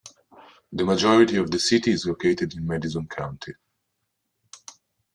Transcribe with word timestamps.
The 0.73 0.83
majority 0.83 1.35
of 1.35 1.51
the 1.51 1.59
city 1.59 1.91
is 1.91 2.07
located 2.07 2.55
in 2.55 2.65
Madison 2.65 3.07
County. 3.07 3.53